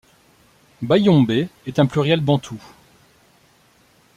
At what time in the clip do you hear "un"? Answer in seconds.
1.77-1.85